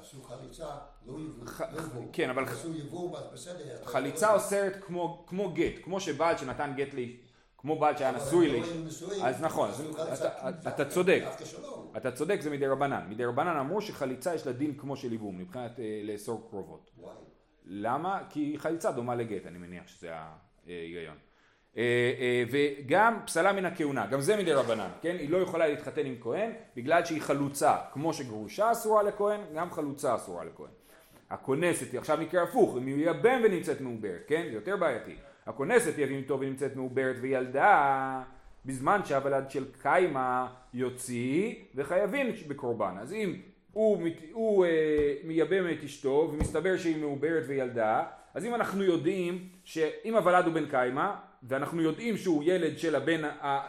[0.00, 0.66] עשו חליצה,
[1.06, 1.46] לא יבואו.
[1.46, 2.00] ח- לא.
[2.12, 3.84] כן, אבל עשו יבואו, אז בסדר.
[3.84, 6.94] חליצה יכול- אוסרת כמו, גט, כמו שבעל שנתן גט
[7.58, 9.22] כמו בעל שהיה נשוי לא לאיש.
[9.22, 11.22] אז נכון, אתה- זה צודק.
[11.96, 13.06] אתה צודק, זה מדי רבנן.
[13.10, 16.90] מדי רבנן אמרו שחליצה יש לה דין כמו של ייבום, מבחינת אה, לאסור קרובות.
[17.64, 18.22] למה?
[18.30, 20.12] כי חליצה דומה לגט, אני מניח שזה
[20.66, 21.16] ההיגיון.
[21.76, 21.82] אה,
[22.20, 25.16] אה, וגם פסלה מן הכהונה, גם זה מדי רבנן, כן?
[25.18, 30.14] היא לא יכולה להתחתן עם כהן בגלל שהיא חלוצה, כמו שגרושה אסורה לכהן, גם חלוצה
[30.14, 30.66] אסורה לכהן.
[31.30, 34.42] הכונסת, עכשיו מקרה הפוך, אם היא ייבם ונמצאת מעוברת, כן?
[34.50, 35.14] זה יותר בעייתי.
[35.46, 38.22] הכונסת יבים איתו ונמצאת מעוברת וילדה
[38.66, 42.94] בזמן שהוולד של קיימה יוציא וחייבים בקורבן.
[43.00, 43.36] אז אם
[43.72, 44.70] הוא, מת- הוא אה,
[45.24, 50.66] מייבם את אשתו ומסתבר שהיא מעוברת וילדה, אז אם אנחנו יודעים שאם הוולד הוא בן
[50.66, 53.20] קיימה ואנחנו יודעים שהוא ילד של, הבן,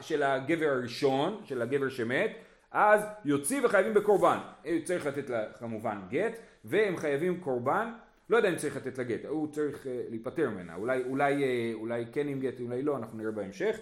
[0.02, 2.32] של הגבר הראשון, של הגבר שמת,
[2.72, 4.38] אז יוציא וחייבים בקורבן.
[4.66, 6.34] אה, צריך לתת לה כמובן גט,
[6.66, 7.92] והם חייבים קורבן,
[8.30, 11.72] לא יודע אם צריך לתת לה גט, הוא צריך אה, להיפטר ממנה, אולי, אולי, אה,
[11.74, 13.78] אולי כן עם גט, אולי לא, אנחנו נראה בהמשך.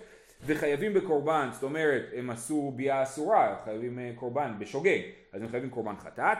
[0.45, 4.99] וחייבים בקורבן, זאת אומרת, הם עשו ביאה אסורה, חייבים קורבן בשוגג,
[5.33, 6.37] אז הם חייבים קורבן חטאת.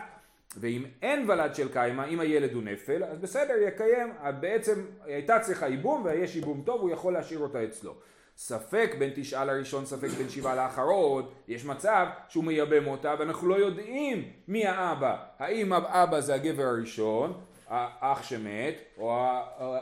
[0.57, 5.67] ואם אין ולד של קיימה, אם הילד הוא נפל, אז בסדר, יקיים, בעצם הייתה צריכה
[5.67, 7.93] ייבום ויש ייבום טוב, הוא יכול להשאיר אותה אצלו.
[8.37, 13.55] ספק בין תשעה לראשון, ספק בין שבעה לאחרון, יש מצב שהוא מייבם אותה ואנחנו לא
[13.55, 15.17] יודעים מי האבא.
[15.39, 17.33] האם האבא זה הגבר הראשון,
[17.67, 19.17] האח שמת, או,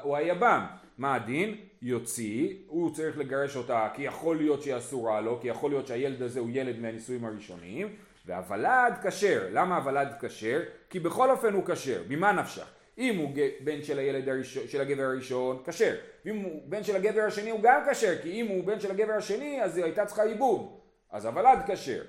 [0.04, 0.66] או היבם.
[0.98, 1.56] מה הדין?
[1.82, 6.22] יוציא, הוא צריך לגרש אותה כי יכול להיות שהיא אסורה לו, כי יכול להיות שהילד
[6.22, 7.88] הזה הוא ילד מהנישואים הראשונים,
[8.30, 9.48] והוולד כשר.
[9.52, 10.60] למה הוולד כשר?
[10.90, 12.02] כי בכל אופן הוא כשר.
[12.10, 12.66] ממה נפשך?
[12.98, 15.96] אם הוא בן של הילד הראשון, של הגבר הראשון, כשר.
[16.26, 19.14] ואם הוא בן של הגבר השני הוא גם כשר, כי אם הוא בן של הגבר
[19.14, 20.80] השני אז היא הייתה צריכה ייבום.
[21.12, 22.02] אז הוולד כשר.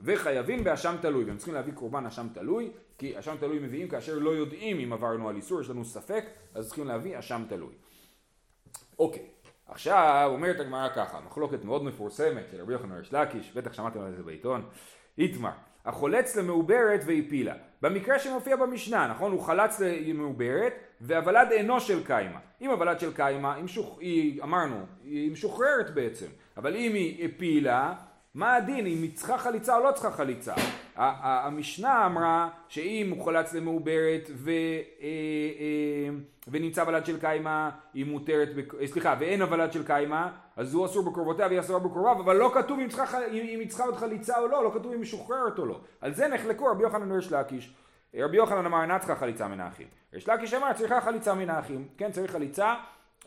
[0.00, 4.30] וחייבים באשם תלוי, והם צריכים להביא קורבן אשם תלוי, כי אשם תלוי מביאים כאשר לא
[4.30, 7.72] יודעים אם עברנו על איסור, יש לנו ספק, אז צריכים להביא אשם תלוי.
[8.98, 9.26] אוקיי,
[9.66, 14.16] עכשיו אומרת הגמרא ככה, מחלוקת מאוד מפורסמת של רבי יוחנן ריש לקיש, בטח שמעתם על
[14.16, 14.64] זה בעיתון,
[15.18, 15.50] איתמר,
[15.84, 17.54] החולץ למעוברת והפילה.
[17.82, 19.32] במקרה שמופיע במשנה, נכון?
[19.32, 22.38] הוא חלץ למעוברת והוולד אינו של קיימה.
[22.60, 23.98] אם הוולד של קיימה, היא, משוח...
[24.00, 27.94] היא, אמרנו, היא משוחררת בעצם, אבל אם היא הפילה,
[28.34, 28.86] מה הדין?
[28.86, 30.54] אם היא צריכה חליצה או לא צריכה חליצה?
[30.96, 34.54] המשנה אמרה שאם הוא חלץ למעוברת ו, אה,
[35.02, 36.14] אה,
[36.48, 38.48] ונמצא ולד של קיימה, היא מותרת,
[38.80, 42.50] אה, סליחה, ואין הוולד של קיימה, אז הוא אסור בקרובותיה והיא אסורה בקרוביו, אבל לא
[42.54, 42.88] כתוב אם,
[43.30, 45.80] אם, אם היא צריכה עוד חליצה או לא, לא כתוב אם היא משוחררת או לא.
[46.00, 47.74] על זה נחלקו רבי יוחנן וריש לקיש.
[48.14, 49.86] רבי יוחנן אמר אינה צריכה חליצה מן האחים.
[50.14, 51.88] ריש לקיש אמר צריכה חליצה מן האחים.
[51.96, 52.74] כן, צריך חליצה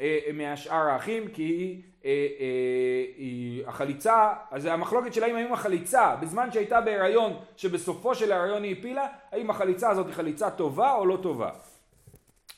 [0.01, 2.09] אה, מהשאר האחים כי היא, אה,
[2.39, 8.75] אה, היא החליצה, אז המחלוקת שלהם האם החליצה בזמן שהייתה בהיריון שבסופו של ההיריון היא
[8.79, 11.49] הפילה, האם החליצה הזאת היא חליצה טובה או לא טובה.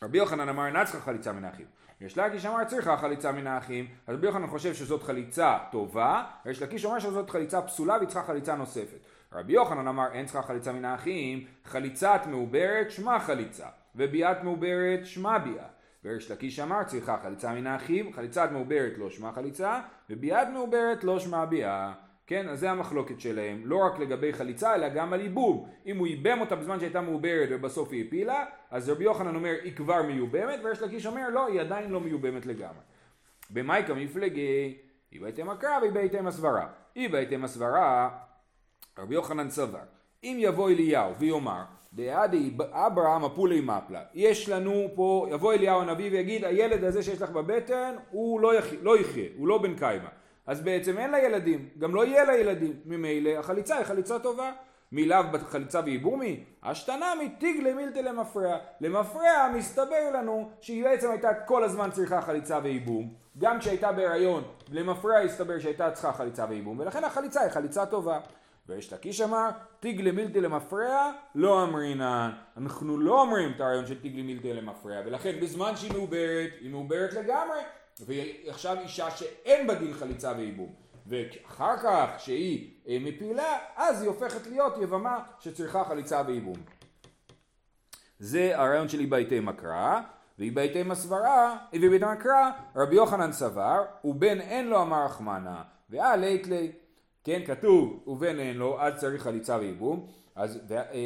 [0.03, 1.65] רבי יוחנן אמר אינה צריכה חליצה מן האחים.
[2.01, 6.61] יש לקיש אמר צריכה חליצה מן האחים, אז רבי יוחנן חושב שזאת חליצה טובה, ויש
[6.61, 8.97] לקיש אומר שזאת חליצה פסולה והיא צריכה חליצה נוספת.
[9.33, 15.39] רבי יוחנן אמר אין צריכה חליצה מן האחים, חליצת מעוברת שמה חליצה, וביאת מעוברת שמה
[15.39, 15.65] ביאה.
[16.05, 19.79] וריש לקיש אמר צריכה חליצה מן האחים, חליצת מעוברת לא שמה חליצה,
[20.09, 21.93] וביאת מעוברת לא שמה ביאה.
[22.27, 25.69] כן, אז זה המחלוקת שלהם, לא רק לגבי חליצה, אלא גם על ייבום.
[25.85, 29.75] אם הוא ייבם אותה בזמן שהייתה מעוברת ובסוף היא הפילה, אז רבי יוחנן אומר היא
[29.75, 32.81] כבר מיובמת, ויש לקיש אומר לא, היא עדיין לא מיובמת לגמרי.
[33.49, 34.77] במייקה מפלגי,
[35.11, 36.67] היא בהתאם הקרא והיא בהתאם הסברה.
[36.95, 38.09] היא בהתאם הסברה,
[38.99, 39.79] רבי יוחנן סבר,
[40.23, 41.63] אם יבוא אליהו ויאמר,
[41.93, 47.29] דעדי אברהם הפולי מפלה, יש לנו פה, יבוא אליהו הנביא ויגיד, הילד הזה שיש לך
[47.29, 50.09] בבטן, הוא לא, יחיה, לא יחיה, הוא לא בן קיימא.
[50.47, 52.73] אז בעצם אין לה ילדים, גם לא יהיה לה ילדים.
[52.85, 54.51] ממילא החליצה היא חליצה טובה.
[54.91, 58.57] מלאו בחליצה וייבומי, השתנמי תיגלה מילתא למפרע.
[58.81, 63.13] למפרע מסתבר לנו שהיא בעצם הייתה כל הזמן צריכה חליצה וייבום.
[63.37, 68.19] גם כשהייתה בהיריון, למפרע הסתבר שהייתה צריכה חליצה וייבום, ולכן החליצה היא חליצה טובה.
[68.69, 72.31] ויש לקיש אמר, תיגלה מילתא למפרע, לא אמרינן.
[72.57, 77.13] אנחנו לא אומרים את הרעיון של תיגלה מילתא למפרע, ולכן בזמן שהיא מעוברת, היא מעוברת
[77.13, 77.59] לגמרי,
[78.05, 80.73] והיא עכשיו אישה שאין בה דין חליצה וייבום.
[81.07, 86.57] ואחר כך שהיא אה, מפילה, אז היא הופכת להיות יבמה שצריכה חליצה וייבום.
[88.19, 90.01] זה הרעיון של איבייתי מקרא,
[90.39, 96.71] ואיבייתי מסברה, ואיבייתי מקרא, רבי יוחנן סבר, ובן אין לו אמר רחמנה, ואל לית לי.
[97.23, 100.07] כן, כתוב ובן אין לו, אז צריך חליצה וייבום.
[100.37, 100.59] אז,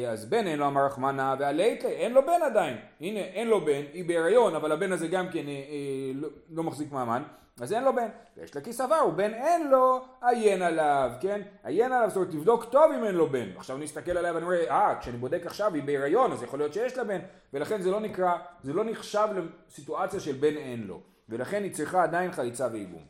[0.08, 2.76] אז בן אין לו אמר רחמנה ועלית, אין לו בן עדיין.
[3.00, 6.62] הנה, אין לו בן, היא בהיריון, אבל הבן הזה גם כן אה, אה, לא, לא
[6.62, 7.22] מחזיק מעמד.
[7.60, 8.08] אז אין לו בן.
[8.36, 11.40] ויש לה כיס עבר, ובן אין לו, עיין עליו, כן?
[11.64, 13.48] עיין עליו, זאת אומרת, תבדוק טוב אם אין לו בן.
[13.56, 16.96] עכשיו נסתכל עליה ואני אומר, אה, כשאני בודק עכשיו היא בהיריון, אז יכול להיות שיש
[16.96, 17.20] לה בן,
[17.52, 19.28] ולכן זה לא נקרא, זה לא נחשב
[19.68, 21.00] לסיטואציה של בן אין לו.
[21.28, 23.02] ולכן היא צריכה עדיין חליצה וייבום.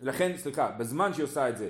[0.00, 1.68] לכן, סליחה, בזמן שהיא עושה את זה,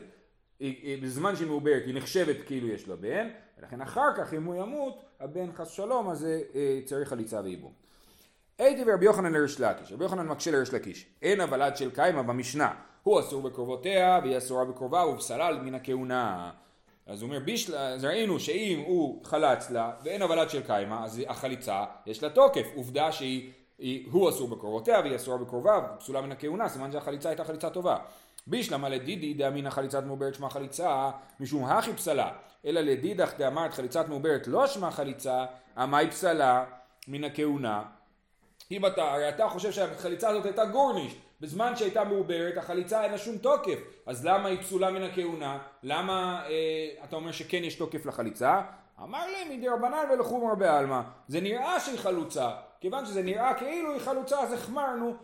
[1.02, 5.02] בזמן שהיא מעוברת היא נחשבת כאילו יש לה בן, ולכן אחר כך אם הוא ימות,
[5.20, 7.72] הבן חס שלום, אז אה, צריך חליצה וייבום.
[8.58, 12.74] הייתי ורבי יוחנן לריש לקיש, רבי יוחנן מקשה לריש לקיש, אין הוולד של קיימה במשנה,
[13.02, 16.50] הוא אסור בקרובותיה והיא אסורה בקרובה ובפסלה מן הכהונה.
[17.06, 21.22] אז הוא אומר, בישל, אז ראינו שאם הוא חלץ לה ואין הוולד של קיימה, אז
[21.28, 26.32] החליצה יש לה תוקף, עובדה שהיא, היא, הוא אסור בקרובותיה והיא אסורה בקרובה, פסולה מן
[26.32, 27.96] הכהונה, סימן שהחליצה הייתה חליצה טובה.
[28.46, 32.32] בישלמה לדידי דאמינא חליצת מעוברת שמה חליצה משום הכי פסלה.
[32.66, 35.44] אלא לדידך דאמרת חליצת מעוברת לא שמה חליצה
[35.76, 36.64] עמי פסלה
[37.08, 37.82] מן הכהונה.
[38.70, 43.18] אם אתה, הרי אתה חושב שהחליצה הזאת הייתה גורניש, בזמן שהייתה מעוברת החליצה אין לה
[43.18, 45.58] שום תוקף, אז למה היא פסולה מן הכהונה?
[45.82, 48.60] למה אה, אתה אומר שכן יש תוקף לחליצה?
[49.02, 54.00] אמר להם מדי רבנן ולחומר בעלמא, זה נראה שהיא חלוצה, כיוון שזה נראה כאילו היא
[54.00, 55.14] חלוצה אז החמרנו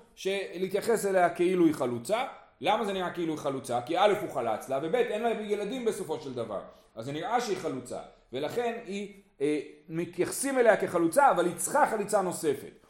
[0.55, 2.25] להתייחס אליה כאילו היא חלוצה,
[2.65, 3.81] למה זה נראה כאילו היא חלוצה?
[3.87, 6.61] כי א' הוא חלץ לה וב' אין לה ילדים בסופו של דבר,
[6.95, 7.99] אז זה נראה שהיא חלוצה,
[8.33, 12.87] ולכן היא, אה, מתייחסים אליה כחלוצה אבל היא צריכה חליצה נוספת.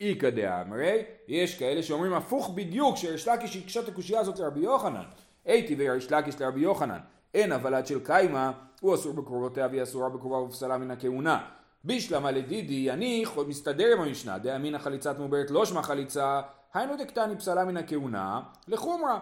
[0.00, 5.04] איכא דאמרי, יש כאלה שאומרים הפוך בדיוק, שריש לקיש הקשה את הקושייה הזאת לרבי יוחנן.
[5.44, 6.98] הייתי וריש לקיש לרבי יוחנן,
[7.34, 11.44] אין הוולד של קיימא, הוא אסור בקרובותיה והיא אסורה בקרובה ופסלה מן הכהונה.
[11.84, 16.40] בישלמה לדידי, אני מסתדר עם המשנה, דאמינא חליצת מעוברת לא שמע חליצה,
[16.74, 19.18] היינו דקטני פסלה מן הכהונה, לחומרה.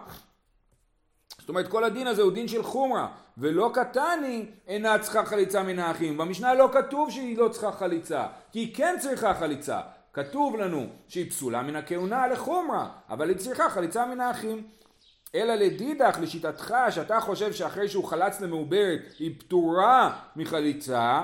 [1.39, 5.79] זאת אומרת כל הדין הזה הוא דין של חומרה ולא קטני אינה צריכה חליצה מן
[5.79, 9.81] האחים במשנה לא כתוב שהיא לא צריכה חליצה כי היא כן צריכה חליצה
[10.13, 14.67] כתוב לנו שהיא פסולה מן הכהונה לחומרה, אבל היא צריכה חליצה מן האחים.
[15.35, 21.23] אלא לדידך, לשיטתך, שאתה חושב שאחרי שהוא חלץ למעוברת היא פטורה מחליצה,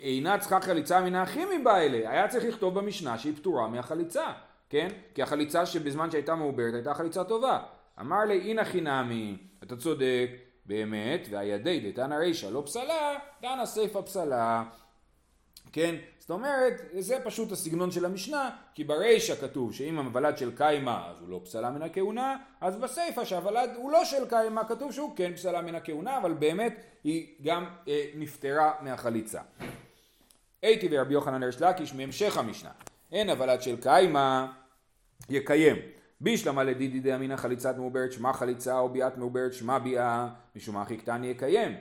[0.00, 2.10] אינה צריכה חליצה מן האחים אליה.
[2.10, 4.24] היה צריך לכתוב במשנה שהיא פטורה מהחליצה,
[4.70, 4.88] כן?
[5.14, 7.62] כי החליצה שבזמן שהייתה מעוברת הייתה חליצה טובה.
[8.00, 10.30] אמר לי, הנה חינמי, אתה צודק,
[10.66, 14.64] באמת, והידי דתנא רישא לא פסלה, דנא סיפא פסלה.
[15.72, 15.94] כן?
[16.18, 21.20] זאת אומרת, זה פשוט הסגנון של המשנה, כי ברישא כתוב שאם הוולד של קיימא אז
[21.20, 25.32] הוא לא פסלה מן הכהונה, אז בסיפא שהוולד הוא לא של קיימא כתוב שהוא כן
[25.34, 29.40] פסלה מן הכהונה, אבל באמת היא גם אה, נפטרה מהחליצה.
[30.62, 32.70] הייתי ורבי יוחנן הרש לקיש מהמשך המשנה,
[33.12, 34.44] אין הוולד של קיימא
[35.30, 35.76] יקיים.
[36.20, 41.24] בישלמה לדידי דאמינא חליצת מעוברת שמה חליצה או ביאת מעוברת שמה ביאה משום הכי קטן
[41.24, 41.74] יקיים.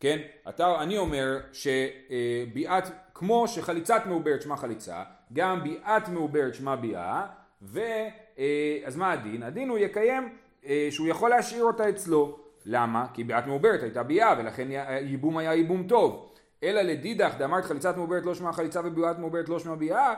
[0.00, 0.18] כן?
[0.48, 7.26] אתה, אני אומר שביאת, כמו שחליצת מעוברת שמה חליצה, גם ביאת מעוברת שמה ביאה,
[7.62, 9.42] ואז מה הדין?
[9.42, 10.28] הדין הוא יקיים
[10.66, 12.38] אה, שהוא יכול להשאיר אותה אצלו.
[12.66, 13.06] למה?
[13.14, 14.68] כי ביאת מעוברת הייתה ביאה ולכן
[15.00, 16.32] ייבום היה ייבום טוב.
[16.62, 20.14] אלא לדידך דאמרת חליצת מעוברת לא שמה חליצה וביאת מעוברת לא שמה ביאה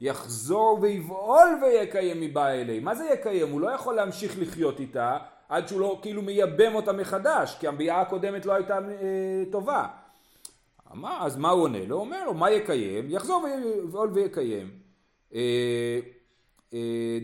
[0.00, 2.80] יחזור ויבעול ויקיים מבא אלי.
[2.80, 3.52] מה זה יקיים?
[3.52, 8.00] הוא לא יכול להמשיך לחיות איתה עד שהוא לא כאילו מייבם אותה מחדש, כי המביאה
[8.00, 9.86] הקודמת לא הייתה אה, טובה.
[10.94, 11.96] מה, אז מה הוא עונה לו?
[11.96, 13.10] הוא אומר לו, מה יקיים?
[13.10, 14.70] יחזור ויבעול ויקיים.
[15.34, 15.98] אה,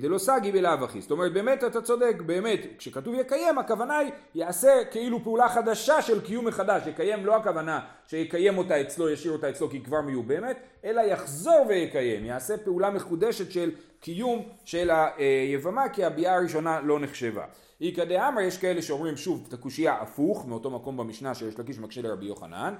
[0.00, 1.00] דלא סגי בלאו הכי.
[1.00, 6.20] זאת אומרת, באמת אתה צודק, באמת, כשכתוב יקיים, הכוונה היא יעשה כאילו פעולה חדשה של
[6.20, 6.86] קיום מחדש.
[6.86, 11.66] יקיים לא הכוונה שיקיים אותה אצלו, ישאיר אותה אצלו כי היא כבר מיובמת, אלא יחזור
[11.68, 17.44] ויקיים, יעשה פעולה מחודשת של קיום של היבמה, כי הביאה הראשונה לא נחשבה.
[17.80, 22.02] איכא דאמר יש כאלה שאומרים שוב את הקושייה הפוך מאותו מקום במשנה שיש לקיש מקשה
[22.02, 22.74] לרבי יוחנן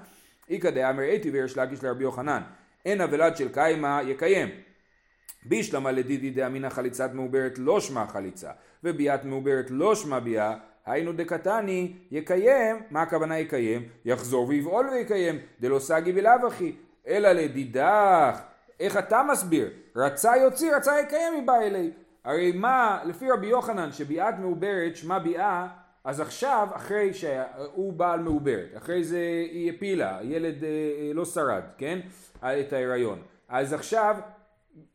[0.49, 2.41] איכא דאמר איתי ויש לקיש לרבי יוחנן
[2.85, 4.49] אין הוולד של קיימא יקיים
[5.45, 8.51] בישלמה לדידי דאמינא חליצת מעוברת לא שמע חליצה
[8.83, 10.55] וביאת מעוברת לא שמע ביאה
[10.85, 13.87] היינו דקתני יקיים, מה הכוונה יקיים?
[14.05, 16.75] יחזור ויבעול ויקיים, דלא סגי בלאו הכי,
[17.07, 18.39] אלא לדידך,
[18.79, 19.69] איך אתה מסביר?
[19.95, 21.91] רצה יוציא, רצה יקיים מבא אלי.
[22.23, 25.67] הרי מה, לפי רבי יוחנן, שביאת מעוברת שמה ביאה,
[26.03, 29.19] אז עכשיו, אחרי שהוא בעל מעוברת, אחרי זה
[29.51, 31.99] היא הפילה, הילד אה, אה, לא שרד, כן?
[32.39, 33.19] את ההיריון.
[33.49, 34.15] אז עכשיו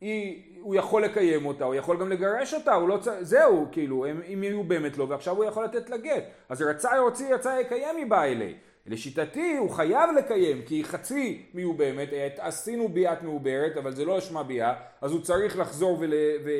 [0.01, 4.05] היא, הוא יכול לקיים אותה, הוא יכול גם לגרש אותה, הוא לא צריך, זהו, כאילו,
[4.33, 6.23] אם יהיו באמת לו, ועכשיו הוא יכול לתת לה גט.
[6.49, 8.55] אז רצה יוציא, רצה יקיים מבא אלי.
[8.85, 14.43] לשיטתי הוא חייב לקיים כי היא חצי מיובמת, עשינו ביאת מעוברת אבל זה לא אשמה
[14.43, 16.13] ביאה אז הוא צריך לחזור ול,
[16.45, 16.51] ו,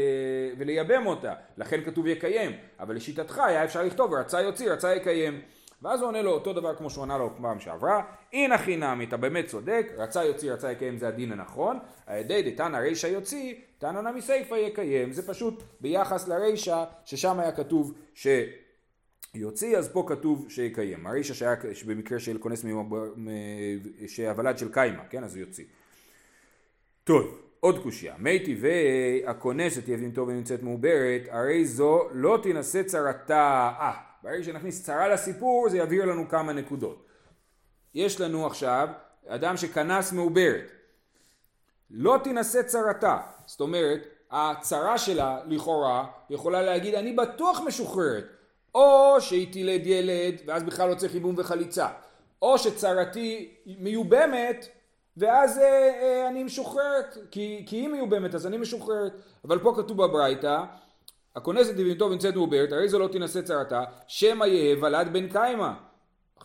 [0.58, 5.42] ולייבם אותה לכן כתוב יקיים אבל לשיטתך היה אפשר לכתוב רצה יוציא רצה יקיים
[5.82, 9.06] ואז הוא עונה לו אותו דבר כמו שהוא ענה לו פעם שעברה, אין הכי נמי,
[9.06, 13.56] אתה באמת צודק, רצה יוציא, רצה יקיים, זה הדין הנכון, על ידי דתנא רישא יוציא,
[13.78, 18.28] תנא נמי סיפא יקיים, זה פשוט ביחס לרישא, ששם היה כתוב ש...
[19.34, 21.08] יוציא, אז פה כתוב שיקיים.
[21.08, 21.56] הרישא שהיה
[21.88, 22.66] במקרה של כונס
[24.08, 25.24] שהוולד של קיימה, כן?
[25.24, 25.66] אז הוא יוציא.
[27.04, 28.16] טוב, עוד קושייה.
[28.18, 33.72] מי טבעי הכונסת יבין טוב ונמצאת מעוברת, הרי זו לא תינשא צרתה.
[33.80, 37.06] אה, ברגע שנכניס צרה לסיפור זה יבהיר לנו כמה נקודות.
[37.94, 38.90] יש לנו עכשיו
[39.28, 40.72] אדם שכנס מעוברת.
[41.92, 43.18] לא תינשא צרתה.
[43.46, 48.26] זאת אומרת, הצרה שלה לכאורה יכולה להגיד אני בטוח משוחררת.
[48.76, 51.88] או שהיא תילד ילד ואז בכלל לא צריך ייבום וחליצה.
[52.42, 54.68] או שצרתי מיובמת
[55.18, 59.14] ואז אה, אה, אני משוחררת, כי, כי היא מיובמת אז אני משוחררת.
[59.46, 60.64] אבל פה כתוב בברייתא,
[61.36, 65.72] הכונסת לבנתו ונמצאת מעוברת, הרי זו לא תינשא צרתה, שמא יהא ולד בן קיימא.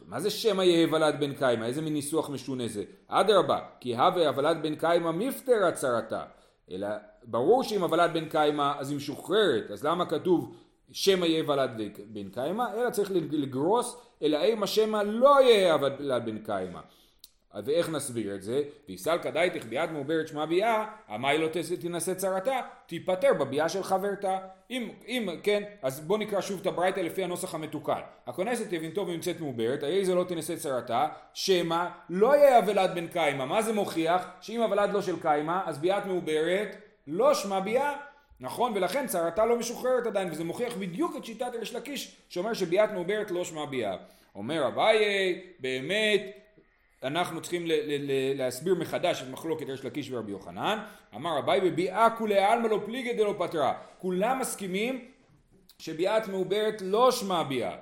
[0.07, 1.65] מה זה שמא יהא ולד בן קיימא?
[1.65, 2.85] איזה מין ניסוח משונה זה?
[3.09, 6.23] אדרבה, כי הווה הוולד בן קיימא מפטר הצרתה.
[6.71, 6.89] אלא
[7.25, 10.57] ברור שאם הוולד בן קיימא אז היא משוחררת, אז למה כתוב
[10.93, 11.71] שמא יהיה ולד
[12.09, 12.65] בן קיימא?
[12.75, 16.81] אלא צריך לגרוס, אלא אימה שמא לא יהיה ולד בן קיימא.
[17.65, 18.63] ואיך נסביר את זה?
[18.89, 21.49] ויסלקא דייתך ביד מעוברת שמע ביאה, עמי לא
[21.81, 24.39] תינשא צרתה, תיפטר בביאה של חברתה.
[24.71, 28.01] אם, אם כן, אז בוא נקרא שוב את הברייתא לפי הנוסח המתוקן.
[28.27, 33.45] הכונסת יבינתו ונמצאת מעוברת, הרי זה לא תינשא צרתה, שמא לא יהיה הוולד בן קיימא.
[33.45, 34.29] מה זה מוכיח?
[34.41, 37.93] שאם הוולד לא של קיימא, אז ביאת מעוברת לא שמע ביאה.
[38.41, 38.73] נכון?
[38.75, 43.31] ולכן צרתה לא משוחררת עדיין, וזה מוכיח בדיוק את שיטת ריש לקיש, שאומר שביאת מעוברת
[43.31, 43.97] לא שמע ביאה.
[44.35, 46.21] אומר אביי, באמת,
[47.03, 50.79] אנחנו צריכים ל- ל- ל- להסביר מחדש את מחלוקת ריש לקיש ורבי יוחנן.
[51.15, 53.73] אמר אביי בביאה כולי עלמא לא פליגי דלא פטרה.
[53.99, 55.05] כולם מסכימים
[55.79, 57.77] שביאת מעוברת לא שמע ביאה.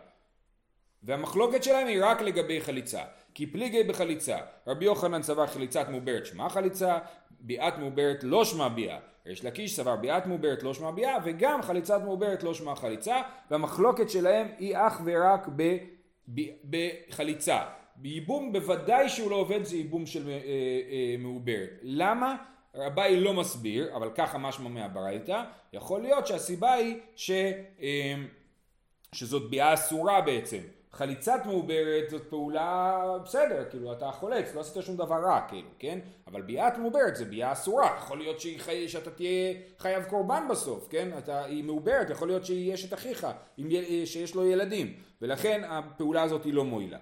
[1.02, 3.02] והמחלוקת שלהם היא רק לגבי חליצה.
[3.34, 4.36] כי פליגי בחליצה.
[4.66, 6.98] רבי יוחנן סבר חליצת מעוברת שמע חליצה,
[7.40, 8.98] ביאת מעוברת לא שמע ביאה.
[9.26, 13.16] ריש לקיש סבר ביאת מעוברת לא שמע ביאה, וגם חליצת מעוברת לא שמע חליצה,
[13.50, 15.76] והמחלוקת שלהם היא אך ורק ב,
[16.34, 17.62] ב, בחליצה.
[17.96, 21.70] בייבום בוודאי שהוא לא עובד זה ייבום של אה, אה, מעוברת.
[21.82, 22.36] למה?
[22.74, 27.30] רביי לא מסביר, אבל ככה משמע מהברייתא, יכול להיות שהסיבה היא ש,
[27.80, 28.14] אה,
[29.12, 30.58] שזאת ביאה אסורה בעצם.
[30.92, 35.98] חליצת מעוברת זאת פעולה בסדר, כאילו אתה חולץ, לא עשית שום דבר רע, כאילו, כן?
[36.26, 38.88] אבל ביאת מעוברת זה ביאה אסורה, יכול להיות חי...
[38.88, 41.08] שאתה תהיה חייב קורבן בסוף, כן?
[41.18, 41.44] אתה...
[41.44, 43.26] היא מעוברת, יכול להיות שהיא אשת אחיך,
[43.56, 43.68] עם...
[44.04, 46.98] שיש לו ילדים, ולכן הפעולה הזאת היא לא מועילה.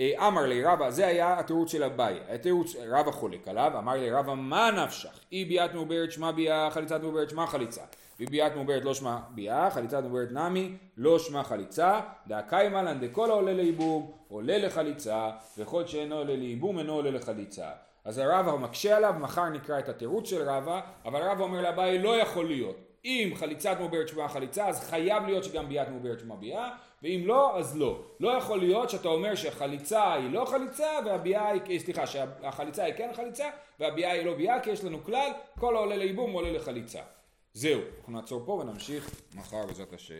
[0.00, 4.10] אה, אמר לי רבא, זה היה התירוץ של אביי, התירוץ, רבא חולק עליו, אמר לי
[4.10, 7.82] רבא מה נפשך, אי ביאת מעוברת שמע ביאה, חליצת מעוברת שמע חליצה,
[8.20, 13.52] וביאת מעוברת לא שמע ביאה, חליצת מעוברת נמי, לא שמע חליצה, דאקיימא לן דכל העולה
[13.52, 17.70] לייבום, עולה לחליצה, וכל שאינו עולה לייבום אינו עולה לחליצה.
[18.04, 22.16] אז רבא מקשה עליו, מחר נקרא את התירוץ של רבא, אבל רבא אומר לאביי לא
[22.16, 26.70] יכול להיות, אם חליצת מעוברת שמה חליצה, אז חייב להיות שגם ביאת מעוברת שמה ביאה,
[27.02, 28.02] ואם לא, אז לא.
[28.20, 33.10] לא יכול להיות שאתה אומר שהחליצה היא לא חליצה, והביאה היא, סליחה, שהחליצה היא כן
[33.14, 37.00] חליצה, והביאה היא לא ביאה, כי יש לנו כלל, כל העולה לייבום עולה לחליצה.
[37.54, 40.14] זהו, אנחנו נעצור פה ונמשיך מחר בעזרת השם.